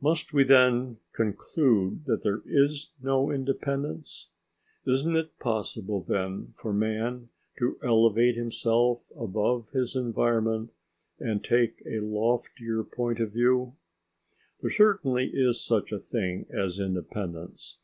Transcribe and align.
Must 0.00 0.32
we 0.32 0.44
then 0.44 0.98
conclude 1.12 2.04
that 2.04 2.22
there 2.22 2.42
is 2.46 2.90
no 3.02 3.32
independence? 3.32 4.28
Isn't 4.86 5.16
it 5.16 5.40
possible 5.40 6.00
then 6.00 6.54
for 6.56 6.72
man 6.72 7.30
to 7.58 7.76
elevate 7.82 8.36
himself 8.36 9.04
above 9.18 9.70
his 9.70 9.96
environment 9.96 10.70
and 11.18 11.42
take 11.42 11.82
a 11.86 11.98
loftier 11.98 12.84
point 12.84 13.18
of 13.18 13.32
view? 13.32 13.74
There 14.60 14.70
certainly 14.70 15.28
is 15.34 15.60
such 15.60 15.90
a 15.90 15.98
thing 15.98 16.46
as 16.52 16.78
independence. 16.78 17.78